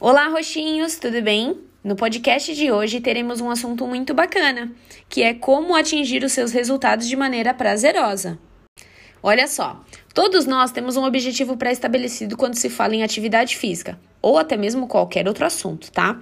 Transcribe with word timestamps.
Olá, 0.00 0.28
roxinhos, 0.28 0.96
tudo 0.96 1.20
bem? 1.20 1.58
No 1.82 1.96
podcast 1.96 2.54
de 2.54 2.70
hoje 2.70 3.00
teremos 3.00 3.40
um 3.40 3.50
assunto 3.50 3.84
muito 3.84 4.14
bacana, 4.14 4.70
que 5.08 5.24
é 5.24 5.34
como 5.34 5.74
atingir 5.74 6.22
os 6.22 6.30
seus 6.30 6.52
resultados 6.52 7.08
de 7.08 7.16
maneira 7.16 7.52
prazerosa. 7.52 8.38
Olha 9.20 9.48
só, 9.48 9.84
todos 10.14 10.46
nós 10.46 10.70
temos 10.70 10.96
um 10.96 11.02
objetivo 11.02 11.56
pré-estabelecido 11.56 12.36
quando 12.36 12.54
se 12.54 12.70
fala 12.70 12.94
em 12.94 13.02
atividade 13.02 13.56
física, 13.56 13.98
ou 14.22 14.38
até 14.38 14.56
mesmo 14.56 14.86
qualquer 14.86 15.26
outro 15.26 15.44
assunto, 15.44 15.90
tá? 15.90 16.20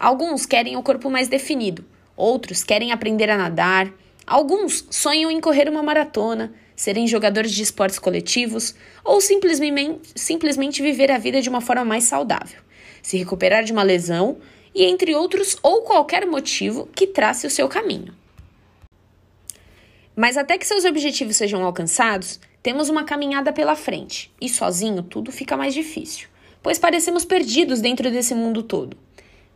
Alguns 0.00 0.44
querem 0.44 0.76
o 0.76 0.82
corpo 0.82 1.08
mais 1.08 1.28
definido, 1.28 1.84
outros 2.16 2.64
querem 2.64 2.90
aprender 2.90 3.30
a 3.30 3.38
nadar, 3.38 3.88
alguns 4.26 4.84
sonham 4.90 5.30
em 5.30 5.40
correr 5.40 5.68
uma 5.68 5.80
maratona, 5.80 6.52
serem 6.74 7.06
jogadores 7.06 7.52
de 7.52 7.62
esportes 7.62 8.00
coletivos 8.00 8.74
ou 9.04 9.20
simplesmente, 9.20 10.10
simplesmente 10.16 10.82
viver 10.82 11.12
a 11.12 11.18
vida 11.18 11.40
de 11.40 11.48
uma 11.48 11.60
forma 11.60 11.84
mais 11.84 12.02
saudável 12.02 12.60
se 13.02 13.18
recuperar 13.18 13.64
de 13.64 13.72
uma 13.72 13.82
lesão 13.82 14.38
e 14.74 14.84
entre 14.84 15.14
outros 15.14 15.56
ou 15.62 15.82
qualquer 15.82 16.24
motivo 16.26 16.88
que 16.94 17.06
trace 17.06 17.46
o 17.46 17.50
seu 17.50 17.68
caminho. 17.68 18.14
Mas 20.14 20.36
até 20.36 20.56
que 20.56 20.66
seus 20.66 20.84
objetivos 20.84 21.36
sejam 21.36 21.64
alcançados, 21.64 22.38
temos 22.62 22.88
uma 22.88 23.04
caminhada 23.04 23.52
pela 23.52 23.74
frente 23.74 24.30
e 24.40 24.48
sozinho 24.48 25.02
tudo 25.02 25.32
fica 25.32 25.56
mais 25.56 25.74
difícil, 25.74 26.28
pois 26.62 26.78
parecemos 26.78 27.24
perdidos 27.24 27.80
dentro 27.80 28.10
desse 28.10 28.34
mundo 28.34 28.62
todo. 28.62 28.96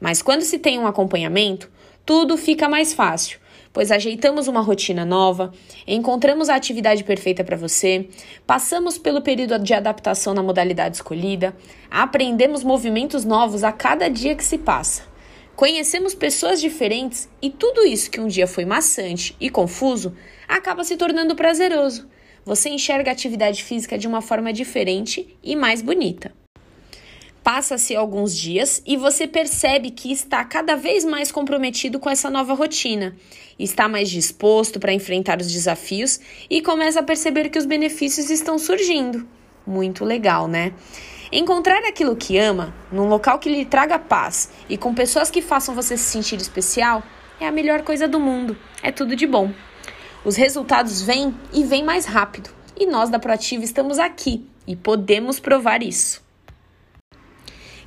Mas 0.01 0.21
quando 0.21 0.43
se 0.43 0.59
tem 0.59 0.79
um 0.79 0.87
acompanhamento, 0.87 1.71
tudo 2.05 2.37
fica 2.37 2.69
mais 2.69 2.93
fácil, 2.93 3.39
pois 3.77 3.93
ajeitamos 3.93 4.49
uma 4.49 4.63
rotina 4.63 5.05
nova, 5.05 5.53
encontramos 5.87 6.49
a 6.49 6.55
atividade 6.55 7.05
perfeita 7.05 7.45
para 7.45 7.59
você, 7.59 8.09
passamos 8.47 8.97
pelo 8.97 9.21
período 9.21 9.59
de 9.59 9.75
adaptação 9.75 10.33
na 10.33 10.43
modalidade 10.43 10.97
escolhida, 10.97 11.55
aprendemos 11.91 12.65
movimentos 12.65 13.23
novos 13.23 13.63
a 13.63 13.71
cada 13.71 14.09
dia 14.09 14.35
que 14.35 14.43
se 14.43 14.57
passa. 14.57 15.03
Conhecemos 15.55 16.15
pessoas 16.15 16.59
diferentes 16.59 17.29
e 17.43 17.51
tudo 17.51 17.85
isso 17.85 18.11
que 18.11 18.19
um 18.19 18.29
dia 18.29 18.47
foi 18.47 18.65
maçante 18.65 19.37
e 19.39 19.51
confuso 19.51 20.17
acaba 20.49 20.83
se 20.83 20.97
tornando 20.97 21.37
prazeroso. 21.37 22.09
Você 22.47 22.71
enxerga 22.71 23.11
a 23.11 23.13
atividade 23.13 23.63
física 23.63 23.99
de 23.99 24.09
uma 24.09 24.23
forma 24.23 24.55
diferente 24.55 25.37
e 25.43 25.55
mais 25.55 25.83
bonita. 25.83 26.33
Passa-se 27.47 27.95
alguns 27.95 28.37
dias 28.37 28.83
e 28.85 28.97
você 28.97 29.25
percebe 29.25 29.93
que 29.93 30.11
está 30.11 30.45
cada 30.45 30.75
vez 30.75 31.05
mais 31.05 31.31
comprometido 31.31 32.01
com 32.01 32.11
essa 32.11 32.29
nova 32.29 32.55
rotina, 32.55 33.15
está 33.57 33.89
mais 33.89 34.11
disposto 34.11 34.81
para 34.81 34.93
enfrentar 34.93 35.41
os 35.41 35.53
desafios 35.53 36.19
e 36.51 36.61
começa 36.61 36.99
a 36.99 37.05
perceber 37.05 37.49
que 37.49 37.57
os 37.57 37.65
benefícios 37.65 38.31
estão 38.31 38.59
surgindo. 38.59 39.25
Muito 39.65 40.05
legal, 40.05 40.49
né? 40.49 40.73
Encontrar 41.31 41.85
aquilo 41.85 42.17
que 42.17 42.37
ama, 42.37 42.75
num 42.91 43.07
local 43.07 43.39
que 43.39 43.49
lhe 43.49 43.65
traga 43.65 43.97
paz 43.97 44.51
e 44.69 44.77
com 44.77 44.93
pessoas 44.93 45.31
que 45.31 45.41
façam 45.41 45.73
você 45.73 45.97
se 45.97 46.03
sentir 46.03 46.41
especial, 46.41 47.01
é 47.39 47.47
a 47.47 47.53
melhor 47.53 47.83
coisa 47.83 48.09
do 48.09 48.19
mundo. 48.19 48.59
É 48.83 48.91
tudo 48.91 49.15
de 49.15 49.25
bom. 49.25 49.53
Os 50.25 50.35
resultados 50.35 51.01
vêm 51.01 51.33
e 51.53 51.63
vêm 51.63 51.85
mais 51.85 52.07
rápido. 52.07 52.51
E 52.77 52.87
nós 52.87 53.09
da 53.09 53.21
Proativa 53.21 53.63
estamos 53.63 54.01
aqui 54.01 54.45
e 54.67 54.75
podemos 54.75 55.39
provar 55.39 55.81
isso. 55.81 56.26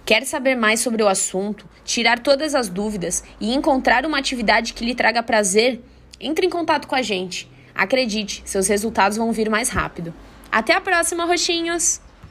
Quer 0.09 0.25
saber 0.25 0.55
mais 0.55 0.79
sobre 0.79 1.03
o 1.03 1.07
assunto, 1.07 1.69
tirar 1.85 2.17
todas 2.17 2.55
as 2.55 2.67
dúvidas 2.67 3.23
e 3.39 3.53
encontrar 3.53 4.07
uma 4.07 4.17
atividade 4.17 4.73
que 4.73 4.83
lhe 4.83 4.95
traga 4.95 5.21
prazer? 5.21 5.83
Entre 6.19 6.47
em 6.47 6.49
contato 6.49 6.87
com 6.87 6.95
a 6.95 7.01
gente. 7.03 7.47
Acredite, 7.75 8.41
seus 8.43 8.67
resultados 8.67 9.19
vão 9.19 9.31
vir 9.31 9.51
mais 9.51 9.69
rápido. 9.69 10.11
Até 10.51 10.73
a 10.73 10.81
próxima, 10.81 11.25
roxinhos! 11.25 12.01